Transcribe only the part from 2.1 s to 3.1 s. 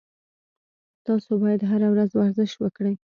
ورزش وکړئ